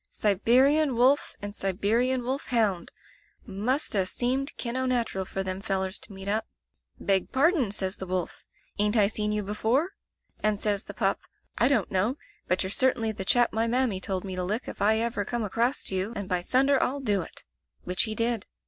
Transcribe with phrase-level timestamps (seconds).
[0.09, 2.91] 'Siberian wolf and Sibe rian wolf hound!
[3.45, 6.47] Must 'a seemed kin' o' natural for them fellers to meet up.
[6.99, 8.43] "Beg pardon," says the wolf,
[8.79, 9.91] "ain't I seen you be fore?"—
[10.43, 11.19] and says the pup,
[11.59, 12.17] "I don't know,
[12.47, 15.43] but you're certainly the chap my mammy told me to lick if ever I come
[15.43, 17.43] acrost you, and, by thunder, I'll do it!"
[17.83, 18.47] Which he did.